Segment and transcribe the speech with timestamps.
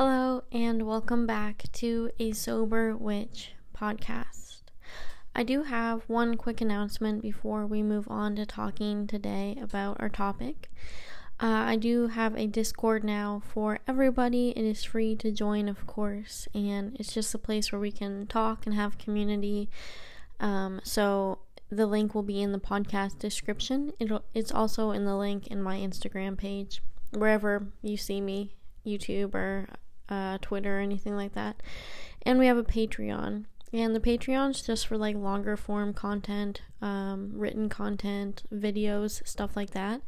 [0.00, 4.60] Hello, and welcome back to a Sober Witch podcast.
[5.34, 10.08] I do have one quick announcement before we move on to talking today about our
[10.08, 10.70] topic.
[11.40, 14.50] Uh, I do have a Discord now for everybody.
[14.50, 18.28] It is free to join, of course, and it's just a place where we can
[18.28, 19.68] talk and have community.
[20.38, 21.40] Um, so
[21.70, 23.92] the link will be in the podcast description.
[23.98, 28.54] It'll, it's also in the link in my Instagram page, wherever you see me
[28.86, 29.66] YouTube or
[30.08, 31.62] uh, Twitter or anything like that.
[32.22, 33.44] And we have a Patreon.
[33.72, 39.70] And the Patreon's just for like longer form content, um, written content, videos, stuff like
[39.70, 40.00] that.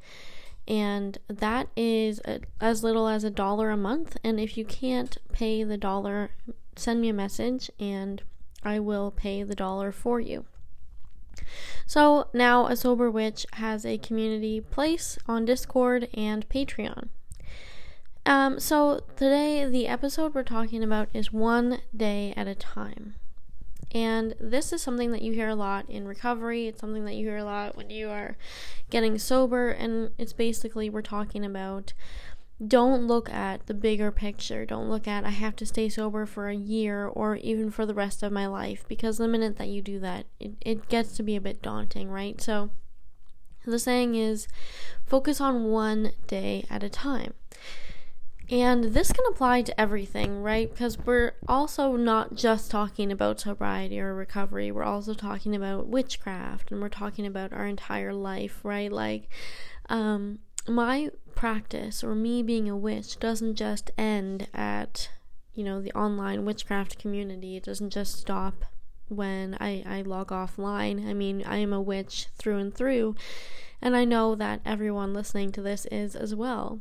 [0.66, 4.16] And that is a, as little as a dollar a month.
[4.24, 6.30] And if you can't pay the dollar,
[6.76, 8.22] send me a message and
[8.64, 10.44] I will pay the dollar for you.
[11.86, 17.08] So now a sober witch has a community place on Discord and Patreon.
[18.26, 23.14] Um, so today the episode we're talking about is one day at a time.
[23.92, 26.68] And this is something that you hear a lot in recovery.
[26.68, 28.36] It's something that you hear a lot when you are
[28.88, 29.70] getting sober.
[29.70, 31.92] And it's basically we're talking about
[32.64, 34.66] don't look at the bigger picture.
[34.66, 37.94] Don't look at I have to stay sober for a year or even for the
[37.94, 38.84] rest of my life.
[38.86, 42.10] Because the minute that you do that, it, it gets to be a bit daunting,
[42.10, 42.40] right?
[42.40, 42.70] So
[43.64, 44.46] the saying is
[45.04, 47.34] focus on one day at a time.
[48.48, 50.68] And this can apply to everything, right?
[50.68, 56.72] Because we're also not just talking about sobriety or recovery, we're also talking about witchcraft
[56.72, 58.90] and we're talking about our entire life, right?
[58.90, 59.28] Like,
[59.88, 65.10] um, my practice or me being a witch doesn't just end at,
[65.54, 67.56] you know, the online witchcraft community.
[67.56, 68.64] It doesn't just stop
[69.08, 71.08] when I, I log offline.
[71.08, 73.16] I mean, I am a witch through and through,
[73.82, 76.80] and I know that everyone listening to this is as well.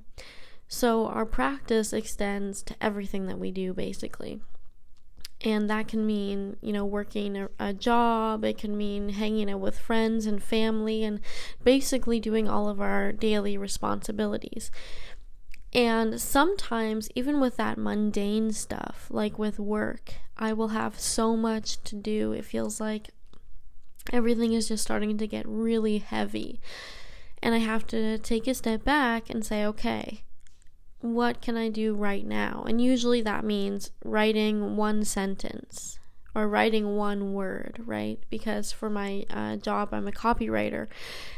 [0.71, 4.39] So our practice extends to everything that we do, basically.
[5.41, 9.61] And that can mean, you know, working a, a, job, it can mean hanging out
[9.61, 11.21] with friends and family, and
[11.63, 14.69] basically doing all of our daily responsibilities.
[15.73, 21.83] And sometimes, even with that mundane stuff, like with work, I will have so much
[21.85, 22.31] to do.
[22.31, 23.09] It feels like
[24.13, 26.59] everything is just starting to get really heavy.
[27.41, 30.23] And I have to take a step back and say, okay,
[31.01, 32.65] what can I do right now?
[32.67, 35.99] And usually that means writing one sentence
[36.35, 38.19] or writing one word, right?
[38.29, 40.87] Because for my uh, job, I'm a copywriter.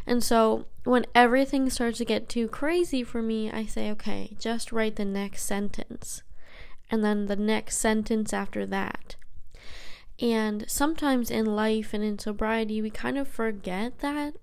[0.05, 4.71] And so when everything starts to get too crazy for me, I say, okay, just
[4.71, 6.23] write the next sentence.
[6.89, 9.15] And then the next sentence after that.
[10.19, 14.35] And sometimes in life and in sobriety, we kind of forget that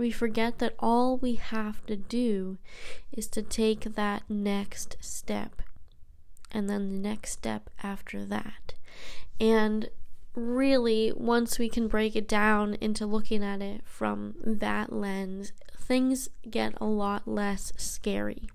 [0.00, 2.56] we forget that all we have to do
[3.12, 5.60] is to take that next step
[6.50, 8.72] and then the next step after that.
[9.38, 9.90] And
[10.34, 16.30] really, once we can break it down into looking at it from that lens, things
[16.48, 18.48] get a lot less scary.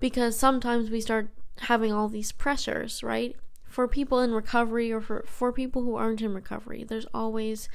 [0.00, 1.28] Because sometimes we start
[1.60, 3.36] having all these pressures, right?
[3.64, 7.68] For people in recovery or for, for people who aren't in recovery, there's always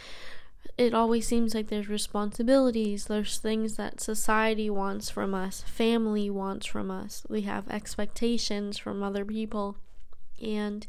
[0.78, 6.66] it always seems like there's responsibilities, there's things that society wants from us, family wants
[6.66, 7.24] from us.
[7.29, 9.78] We have expectations from other people.
[10.41, 10.88] And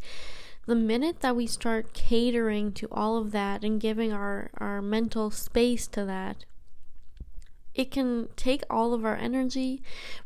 [0.66, 5.30] the minute that we start catering to all of that and giving our, our mental
[5.30, 6.44] space to that,
[7.74, 9.82] it can take all of our energy.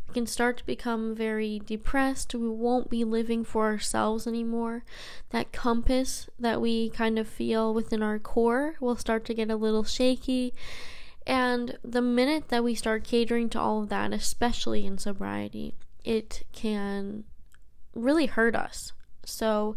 [0.08, 2.34] We can start to become very depressed.
[2.34, 4.84] We won't be living for ourselves anymore.
[5.30, 9.56] That compass that we kind of feel within our core will start to get a
[9.56, 10.54] little shaky.
[11.26, 15.74] And the minute that we start catering to all of that, especially in sobriety,
[16.04, 17.24] it can
[17.94, 18.92] really hurt us.
[19.24, 19.76] So,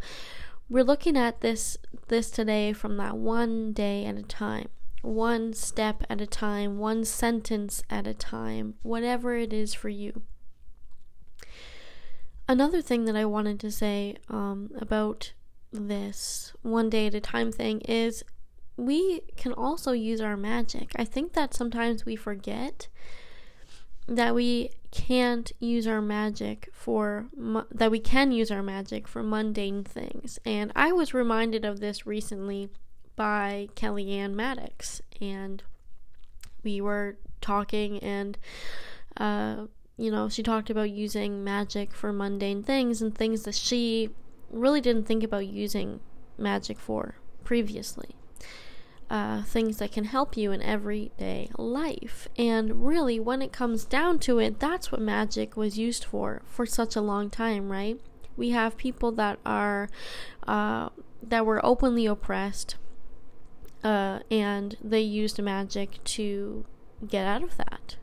[0.70, 1.78] we're looking at this
[2.08, 4.70] this today from that one day at a time
[5.02, 10.22] one step at a time, one sentence at a time, whatever it is for you.
[12.48, 15.34] Another thing that I wanted to say um, about
[15.72, 18.24] this one day at a time thing is
[18.78, 20.92] we can also use our magic.
[20.96, 22.88] I think that sometimes we forget
[24.08, 27.28] that we can't use our magic for
[27.72, 30.38] that we can use our magic for mundane things.
[30.44, 32.70] And I was reminded of this recently
[33.16, 35.63] by Kelly-Ann Maddox, and
[36.63, 38.37] we were talking, and
[39.17, 39.66] uh,
[39.97, 44.09] you know, she talked about using magic for mundane things and things that she
[44.49, 45.99] really didn't think about using
[46.37, 48.16] magic for previously.
[49.09, 52.29] uh, things that can help you in everyday life.
[52.37, 56.66] And really, when it comes down to it, that's what magic was used for for
[56.66, 57.99] such a long time, right?
[58.37, 59.90] We have people that are
[60.47, 60.90] uh,
[61.22, 62.75] that were openly oppressed,
[63.84, 66.66] uh, and they used magic to
[67.08, 67.98] get out of that,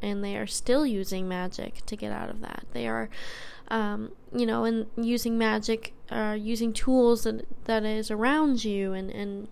[0.00, 2.64] and they are still using magic to get out of that.
[2.72, 3.10] They are,
[3.68, 9.10] um, you know, and using magic, uh, using tools that that is around you, and
[9.10, 9.48] and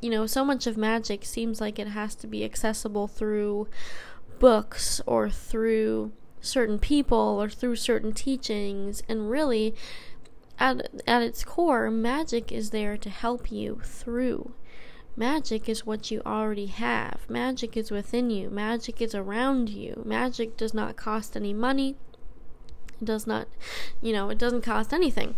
[0.00, 3.66] you know, so much of magic seems like it has to be accessible through
[4.38, 9.02] books or through certain people or through certain teachings.
[9.08, 9.74] And really
[10.58, 14.52] at at its core magic is there to help you through
[15.16, 17.20] magic is what you already have.
[17.28, 18.50] Magic is within you.
[18.50, 20.02] Magic is around you.
[20.04, 21.96] Magic does not cost any money.
[23.00, 23.48] It does not
[24.00, 25.34] you know it doesn't cost anything.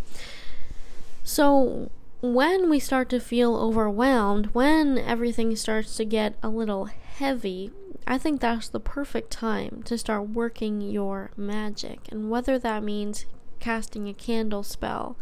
[1.22, 1.90] So
[2.20, 7.70] when we start to feel overwhelmed, when everything starts to get a little heavy,
[8.06, 12.00] I think that's the perfect time to start working your magic.
[12.10, 13.26] And whether that means
[13.60, 15.16] casting a candle spell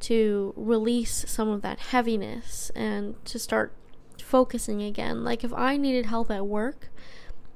[0.00, 3.72] to release some of that heaviness and to start
[4.22, 5.24] focusing again.
[5.24, 6.90] Like if I needed help at work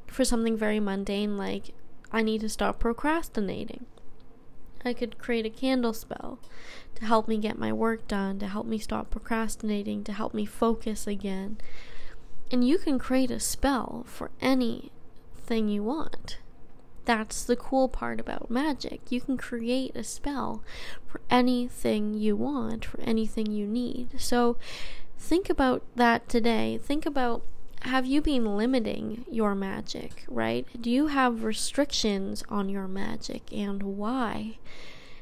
[0.07, 1.75] for something very mundane, like
[2.13, 3.87] I need to stop procrastinating.
[4.85, 6.39] I could create a candle spell
[6.95, 10.47] to help me get my work done, to help me stop procrastinating, to help me
[10.47, 11.59] focus again.
[12.51, 16.39] And you can create a spell for anything you want.
[17.05, 19.11] That's the cool part about magic.
[19.11, 20.63] You can create a spell
[21.07, 24.21] for anything you want, for anything you need.
[24.21, 24.57] So
[25.21, 26.79] think about that today.
[26.83, 27.43] Think about
[27.83, 30.67] have you been limiting your magic, right?
[30.79, 34.59] Do you have restrictions on your magic and why?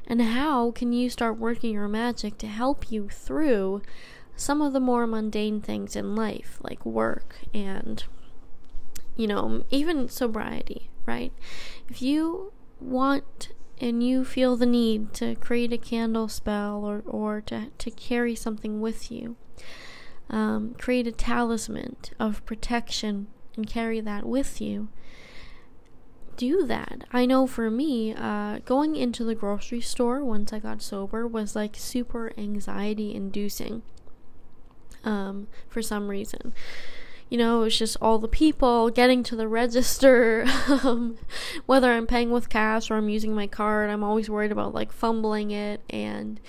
[0.07, 3.81] And how can you start working your magic to help you through
[4.35, 8.03] some of the more mundane things in life, like work and,
[9.15, 11.31] you know, even sobriety, right?
[11.87, 13.49] If you want
[13.79, 18.35] and you feel the need to create a candle spell or, or to, to carry
[18.35, 19.35] something with you,
[20.29, 24.89] um, create a talisman of protection and carry that with you,
[26.37, 27.03] do that.
[27.11, 31.55] I know for me, uh, going into the grocery store once I got sober was
[31.55, 33.81] like super anxiety inducing
[35.03, 36.53] um, for some reason.
[37.29, 40.45] You know, it's just all the people getting to the register,
[40.83, 41.17] um,
[41.65, 43.89] whether I'm paying with cash or I'm using my card.
[43.89, 46.39] I'm always worried about like fumbling it and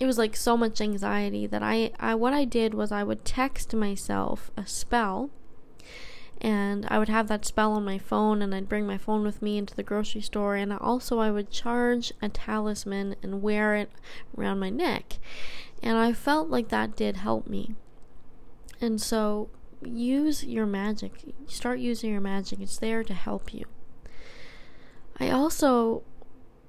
[0.00, 3.24] it was like so much anxiety that I, I what I did was I would
[3.24, 5.30] text myself a spell
[6.40, 9.42] and I would have that spell on my phone and I'd bring my phone with
[9.42, 13.90] me into the grocery store and also I would charge a talisman and wear it
[14.36, 15.18] around my neck.
[15.82, 17.74] And I felt like that did help me.
[18.80, 19.48] And so
[19.82, 21.12] use your magic.
[21.46, 22.60] Start using your magic.
[22.60, 23.64] It's there to help you.
[25.18, 26.04] I also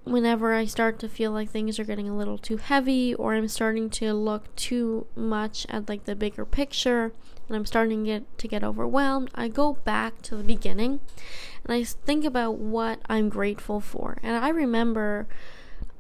[0.10, 3.48] whenever I start to feel like things are getting a little too heavy or I'm
[3.48, 7.14] starting to look too much at like the bigger picture
[7.48, 11.00] and I'm starting to get to get overwhelmed, I go back to the beginning
[11.64, 14.18] and I think about what I'm grateful for.
[14.24, 15.28] And I remember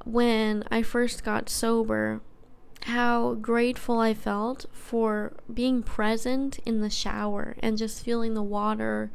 [0.05, 2.21] when I first got sober
[2.83, 9.11] how grateful I felt for being present in the shower and just feeling the water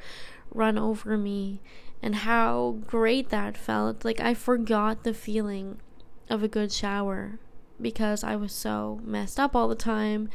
[0.52, 1.60] run over me
[2.04, 4.04] and how great that felt.
[4.04, 5.78] Like I forgot the feeling
[6.28, 7.38] of a good shower
[7.80, 10.28] because I was so messed up all the time.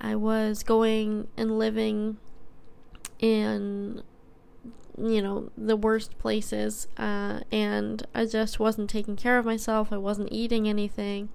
[0.00, 2.18] I was going and living
[3.18, 4.04] in
[4.96, 9.96] you know the worst places uh, and i just wasn't taking care of myself i
[9.96, 11.28] wasn't eating anything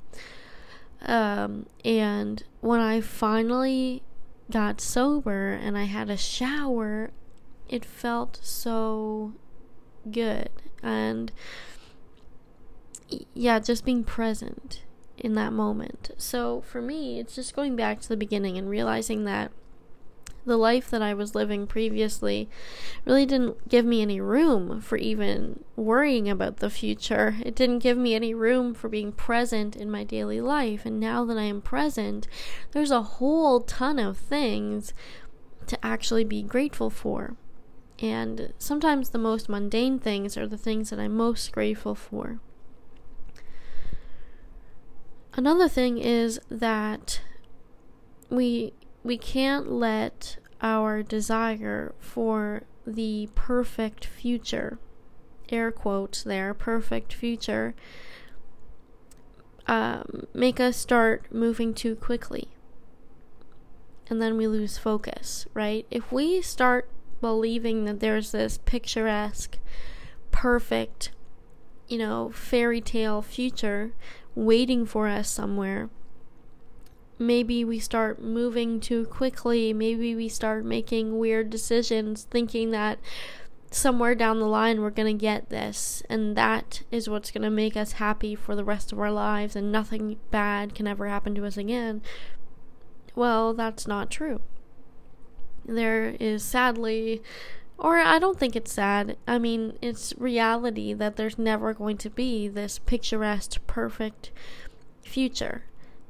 [1.01, 4.01] um, and when i finally
[4.49, 7.11] got sober and i had a shower
[7.67, 9.33] it felt so
[10.11, 10.49] good
[10.83, 11.31] and
[13.33, 14.83] yeah just being present
[15.17, 19.25] in that moment so for me it's just going back to the beginning and realizing
[19.25, 19.51] that
[20.45, 22.49] the life that I was living previously
[23.05, 27.37] really didn't give me any room for even worrying about the future.
[27.45, 30.85] It didn't give me any room for being present in my daily life.
[30.85, 32.27] And now that I am present,
[32.71, 34.93] there's a whole ton of things
[35.67, 37.35] to actually be grateful for.
[38.01, 42.39] And sometimes the most mundane things are the things that I'm most grateful for.
[45.33, 47.21] Another thing is that
[48.29, 54.77] we we can't let our desire for the perfect future
[55.49, 57.73] air quotes there perfect future
[59.67, 62.49] um, make us start moving too quickly
[64.09, 65.85] and then we lose focus, right?
[65.91, 66.89] If we start
[67.21, 69.57] believing that there's this picturesque,
[70.31, 71.11] perfect,
[71.87, 73.93] you know, fairy tale future
[74.35, 75.89] waiting for us somewhere,
[77.19, 79.73] maybe we start moving too quickly.
[79.73, 82.99] Maybe we start making weird decisions, thinking that
[83.71, 87.49] somewhere down the line we're going to get this, and that is what's going to
[87.49, 91.35] make us happy for the rest of our lives, and nothing bad can ever happen
[91.35, 92.01] to us again.
[93.15, 94.41] Well, that's not true.
[95.75, 97.21] There is sadly,
[97.77, 102.09] or I don't think it's sad, I mean, it's reality that there's never going to
[102.09, 104.31] be this picturesque, perfect
[105.03, 105.63] future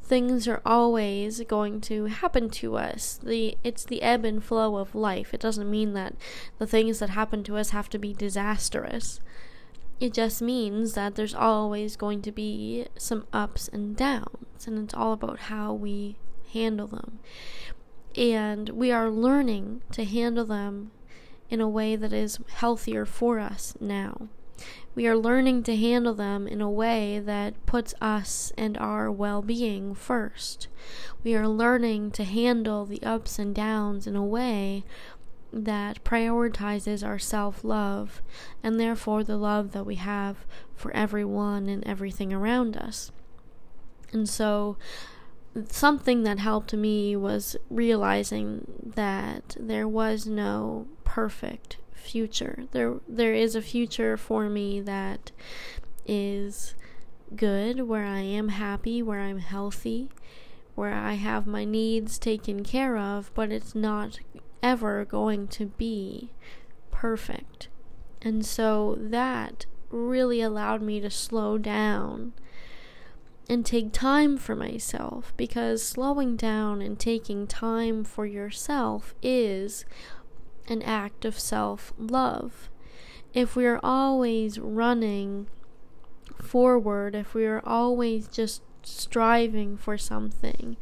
[0.09, 3.19] things are always going to happen to us.
[3.21, 5.33] The it's the ebb and flow of life.
[5.35, 6.15] It doesn't mean that
[6.57, 9.21] the things that happen to us have to be disastrous.
[9.99, 14.93] It just means that there's always going to be some ups and downs, and it's
[14.93, 16.17] all about how we
[16.53, 17.19] handle them.
[18.15, 20.91] And we are learning to handle them
[21.49, 24.29] in a way that is healthier for us now
[24.95, 29.41] we are learning to handle them in a way that puts us and our well
[29.41, 30.67] being first.
[31.23, 34.83] We are learning to handle the ups and downs in a way
[35.51, 38.21] that prioritizes our self love
[38.61, 43.11] and therefore the love that we have for everyone and everything around us.
[44.11, 44.77] And so,
[45.69, 52.63] something that helped me was realizing that there was no perfect future.
[52.71, 55.31] There there is a future for me that
[56.05, 56.75] is
[57.35, 60.09] good, where I am happy, where I'm healthy,
[60.75, 64.19] where I have my needs taken care of, but it's not
[64.63, 66.31] ever going to be
[66.91, 67.67] perfect.
[68.21, 72.33] And so that really allowed me to slow down
[73.49, 79.85] and take time for myself because slowing down and taking time for yourself is
[80.67, 82.69] an act of self love.
[83.33, 85.47] If we are always running
[86.39, 90.77] forward, if we are always just striving for something,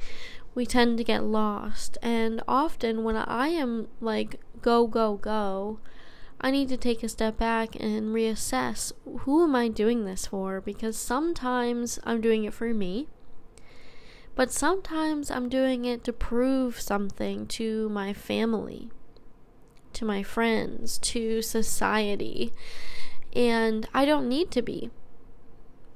[0.54, 1.98] we tend to get lost.
[2.02, 5.80] And often, when I am like, go, go, go,
[6.40, 8.92] I need to take a step back and reassess
[9.22, 10.62] who am I doing this for?
[10.62, 13.08] Because sometimes I'm doing it for me,
[14.36, 18.92] but sometimes I'm doing it to prove something to my family
[19.98, 22.54] to my friends, to society.
[23.34, 24.92] And I don't need to be.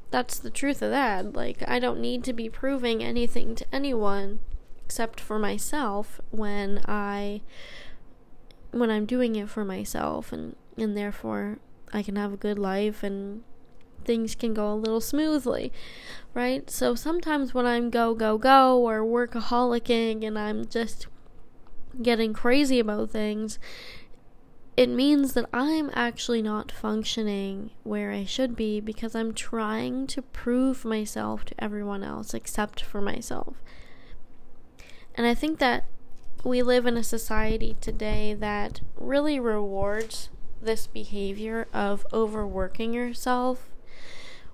[0.09, 1.33] That's the truth of that.
[1.33, 4.39] Like, I don't need to be proving anything to anyone
[4.83, 7.41] except for myself when I
[8.71, 11.59] when I'm doing it for myself and and therefore
[11.93, 13.43] I can have a good life and
[14.03, 15.71] things can go a little smoothly,
[16.33, 16.69] right?
[16.69, 21.07] So sometimes when I'm go go go or workaholicing and I'm just
[22.01, 23.59] getting crazy about things,
[24.77, 30.21] it means that I'm actually not functioning where I should be because I'm trying to
[30.21, 33.61] prove myself to everyone else except for myself.
[35.13, 35.85] And I think that
[36.43, 40.29] we live in a society today that really rewards
[40.61, 43.71] this behavior of overworking yourself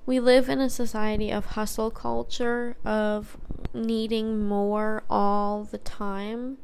[0.08, 3.38] we live in a society of hustle culture, of
[3.74, 6.60] needing more all the time.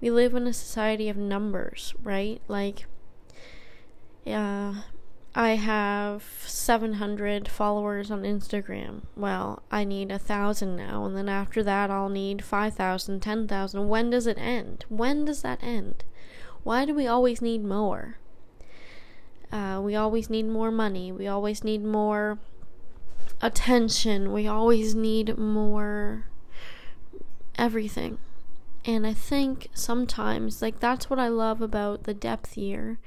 [0.00, 2.42] We live in a society of numbers, right?
[2.48, 2.86] Like,
[4.24, 4.82] yeah,
[5.38, 9.02] I have 700 followers on Instagram.
[9.14, 13.88] Well, I need a thousand now, and then after that, I'll need 5,000, 10,000.
[13.88, 14.84] When does it end?
[14.88, 16.02] When does that end?
[16.64, 18.18] Why do we always need more?
[19.52, 21.12] Uh, we always need more money.
[21.12, 22.40] We always need more
[23.40, 24.32] attention.
[24.32, 26.24] We always need more
[27.56, 28.18] everything.
[28.84, 32.98] And I think sometimes, like, that's what I love about the depth year.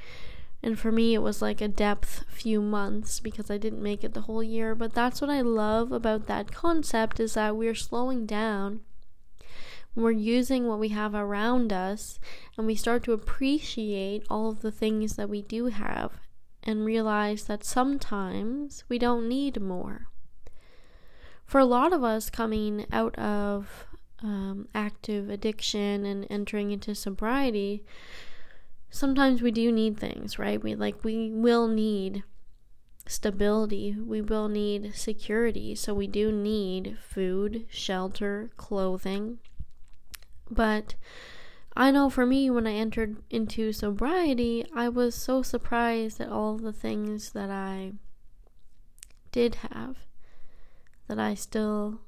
[0.63, 4.13] And for me, it was like a depth few months because I didn't make it
[4.13, 4.75] the whole year.
[4.75, 8.82] But that's what I love about that concept is that we're slowing down.
[9.96, 12.20] We're using what we have around us
[12.58, 16.13] and we start to appreciate all of the things that we do have
[16.63, 20.08] and realize that sometimes we don't need more
[21.51, 23.86] for a lot of us coming out of
[24.24, 27.84] um, active addiction and entering into sobriety,
[28.91, 30.62] sometimes we do need things, right?
[30.62, 32.24] We like we will need
[33.07, 33.95] stability.
[34.00, 35.74] We will need security.
[35.74, 39.39] So we do need food, shelter, clothing.
[40.50, 40.95] But
[41.75, 46.57] I know for me, when I entered into sobriety, I was so surprised at all
[46.57, 47.93] the things that I
[49.31, 49.98] did have
[51.07, 52.01] that I still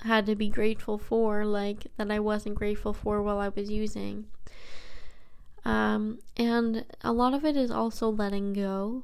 [0.00, 4.26] had to be grateful for, like that I wasn't grateful for while I was using.
[5.66, 9.02] Um, and a lot of it is also letting go,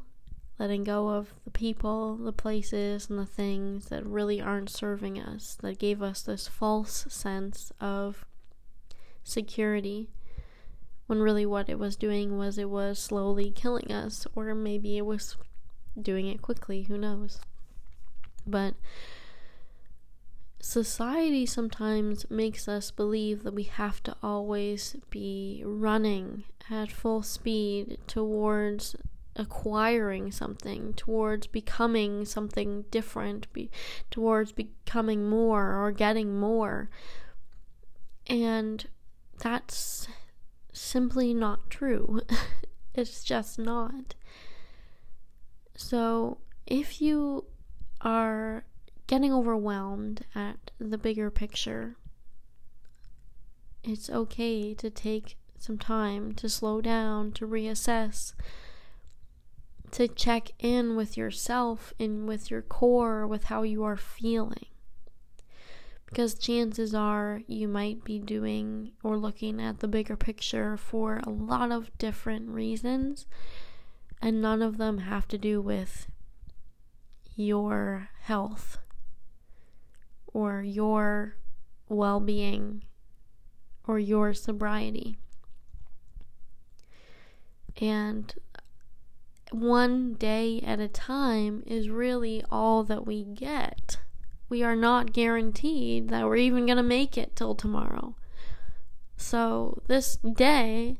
[0.60, 5.58] letting go of the people, the places, and the things that really aren't serving us,
[5.60, 8.24] that gave us this false sense of
[9.24, 10.08] security.
[11.08, 15.04] When really what it was doing was it was slowly killing us, or maybe it
[15.04, 15.36] was
[16.00, 17.40] doing it quickly, who knows.
[18.46, 18.74] But
[20.62, 27.98] society sometimes makes us believe that we have to always be running at full speed
[28.06, 28.94] towards
[29.34, 33.70] acquiring something, towards becoming something different, be,
[34.10, 36.88] towards becoming more or getting more.
[38.28, 38.86] And
[39.38, 40.06] that's
[40.72, 42.20] simply not true.
[42.94, 44.14] it's just not.
[45.74, 47.46] So, if you
[48.02, 48.64] are
[49.06, 51.96] getting overwhelmed at the bigger picture,
[53.84, 58.34] it's okay to take some time to slow down, to reassess,
[59.92, 64.66] to check in with yourself and with your core, with how you are feeling.
[66.06, 71.30] Because chances are you might be doing or looking at the bigger picture for a
[71.30, 73.26] lot of different reasons,
[74.20, 76.06] and none of them have to do with
[77.34, 78.78] your health
[80.32, 81.36] or your
[81.88, 82.82] well being
[83.86, 85.18] or your sobriety.
[87.80, 88.34] And
[89.50, 93.98] one day at a time is really all that we get.
[94.48, 98.14] We are not guaranteed that we're even going to make it till tomorrow.
[99.16, 100.98] So, this day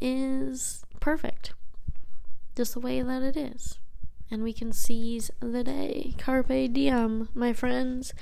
[0.00, 1.52] is perfect,
[2.56, 3.78] just the way that it is
[4.30, 6.14] and we can seize the day.
[6.18, 8.12] Carpe diem, my friends.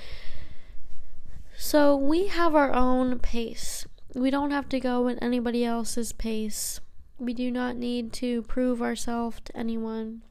[1.57, 3.85] So we have our own pace.
[4.15, 6.79] We don't have to go at anybody else's pace.
[7.17, 10.23] We do not need to prove ourselves to anyone.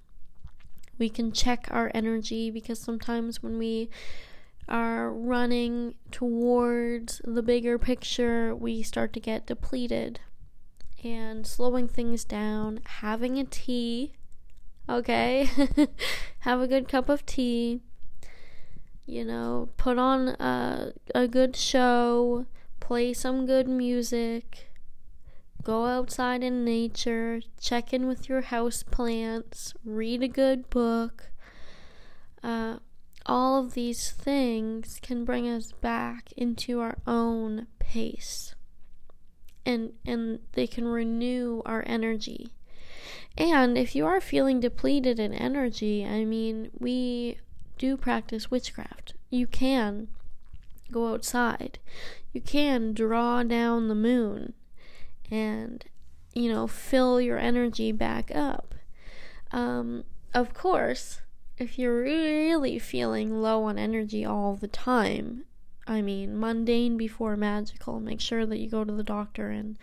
[0.98, 3.88] We can check our energy because sometimes when we
[4.68, 10.20] are running towards the bigger picture, we start to get depleted.
[11.02, 14.12] And slowing things down, having a tea,
[14.92, 15.48] okay?
[16.40, 17.80] Have a good cup of tea.
[19.06, 22.46] You know, put on a, a good show,
[22.80, 24.70] play some good music,
[25.62, 31.30] go outside in nature, check in with your house plants, read a good book.
[32.42, 32.78] Uh,
[33.26, 38.54] all of these things can bring us back into our own pace
[39.64, 42.52] and and they can renew our energy
[43.36, 47.38] and if you are feeling depleted in energy, I mean, we
[47.78, 49.14] do practice witchcraft.
[49.30, 50.08] You can
[50.90, 51.78] go outside.
[52.32, 54.52] You can draw down the moon
[55.30, 55.84] and,
[56.34, 58.74] you know, fill your energy back up.
[59.50, 61.20] Um, of course,
[61.58, 65.44] if you're really feeling low on energy all the time,
[65.86, 69.78] I mean, mundane before magical, make sure that you go to the doctor and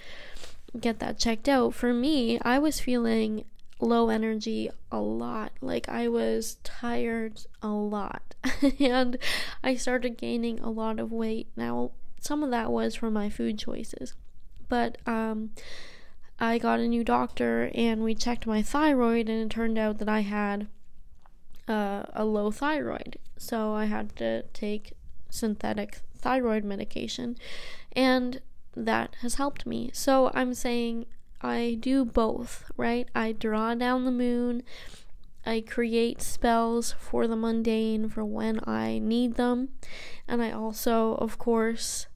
[0.79, 1.73] get that checked out.
[1.73, 3.45] For me, I was feeling
[3.79, 5.51] low energy a lot.
[5.61, 8.35] Like I was tired a lot.
[8.79, 9.17] and
[9.63, 11.47] I started gaining a lot of weight.
[11.55, 14.13] Now, some of that was from my food choices.
[14.67, 15.51] But um
[16.39, 20.07] I got a new doctor and we checked my thyroid and it turned out that
[20.07, 20.67] I had
[21.67, 23.17] uh, a low thyroid.
[23.37, 24.93] So I had to take
[25.29, 27.37] synthetic thyroid medication
[27.91, 28.41] and
[28.75, 29.91] that has helped me.
[29.93, 31.05] So I'm saying
[31.41, 33.07] I do both, right?
[33.15, 34.63] I draw down the moon.
[35.45, 39.69] I create spells for the mundane for when I need them.
[40.27, 42.07] And I also, of course,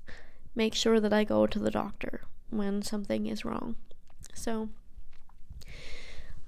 [0.56, 3.76] make sure that I go to the doctor when something is wrong.
[4.34, 4.70] So,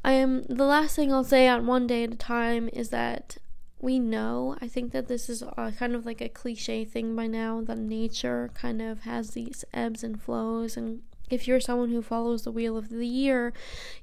[0.03, 3.37] I am the last thing I'll say on one day at a time is that
[3.79, 7.27] we know, I think that this is a, kind of like a cliche thing by
[7.27, 10.77] now, that nature kind of has these ebbs and flows.
[10.77, 13.53] And if you're someone who follows the wheel of the year,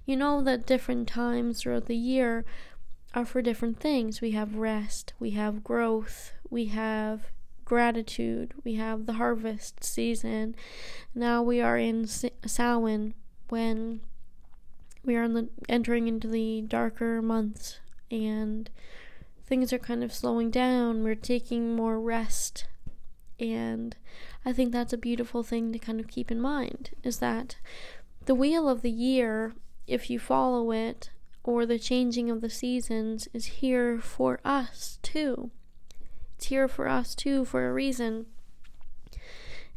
[0.05, 2.45] you know that different times throughout the year
[3.15, 4.21] are for different things.
[4.21, 7.31] We have rest, we have growth, we have
[7.65, 10.55] gratitude, we have the harvest season.
[11.15, 13.15] Now we are in Samhain
[13.49, 14.01] when
[15.05, 17.81] we are the, entering into the darker months
[18.11, 18.71] and
[19.47, 21.03] things are kind of slowing down.
[21.03, 22.67] We're taking more rest.
[23.39, 23.97] And
[24.45, 27.57] I think that's a beautiful thing to kind of keep in mind is that
[28.27, 29.55] the wheel of the year,
[29.87, 31.11] if you follow it,
[31.45, 35.51] or the changing of the seasons, is here for us too.
[36.37, 38.27] It's here for us too for a reason.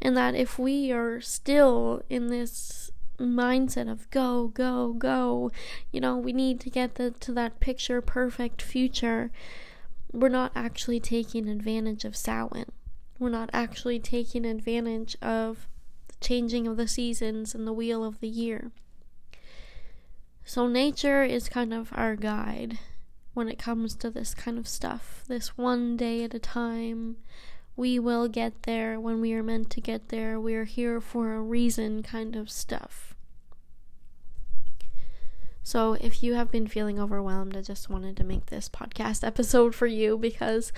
[0.01, 2.85] And that if we are still in this
[3.17, 5.51] mindset of go, go, go,
[5.91, 9.32] you know, we need to get the, to that picture perfect future,
[10.12, 12.65] we're not actually taking advantage of Samhain.
[13.19, 15.67] We're not actually taking advantage of
[16.08, 18.71] the changing of the seasons and the wheel of the year.
[20.43, 22.78] So, nature is kind of our guide
[23.34, 25.23] when it comes to this kind of stuff.
[25.28, 27.17] This one day at a time.
[27.76, 30.40] We will get there when we are meant to get there.
[30.40, 33.16] We are here for a reason kind of stuff.
[35.62, 39.74] So, if you have been feeling overwhelmed, I just wanted to make this podcast episode
[39.74, 40.72] for you because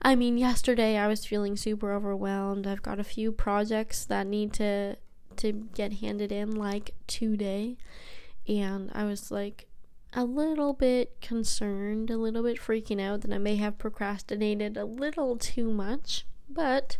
[0.00, 2.66] I mean, yesterday I was feeling super overwhelmed.
[2.66, 4.96] I've got a few projects that need to
[5.36, 7.76] to get handed in like today
[8.48, 9.67] and I was like
[10.18, 14.84] a little bit concerned, a little bit freaking out that I may have procrastinated a
[14.84, 16.98] little too much, but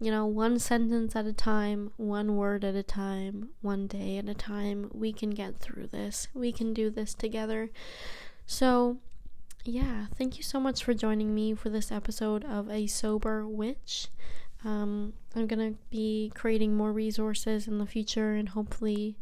[0.00, 4.30] you know, one sentence at a time, one word at a time, one day at
[4.30, 6.28] a time, we can get through this.
[6.32, 7.70] We can do this together.
[8.46, 8.96] So,
[9.64, 14.08] yeah, thank you so much for joining me for this episode of A Sober Witch.
[14.64, 19.18] Um, I'm gonna be creating more resources in the future and hopefully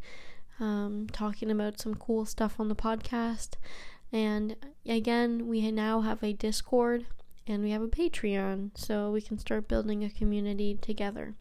[0.60, 3.54] um, talking about some cool stuff on the podcast.
[4.12, 7.06] And again, we now have a Discord
[7.46, 11.34] and we have a Patreon, so we can start building a community together.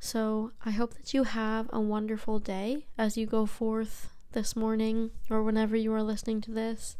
[0.00, 5.10] So I hope that you have a wonderful day as you go forth this morning
[5.28, 6.96] or whenever you are listening to this.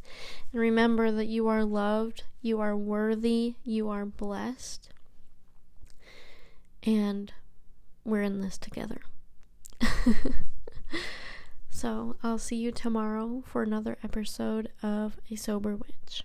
[0.53, 4.91] And remember that you are loved, you are worthy, you are blessed,
[6.83, 7.33] and
[8.05, 9.01] we're in this together.
[11.79, 16.25] So I'll see you tomorrow for another episode of A Sober Witch.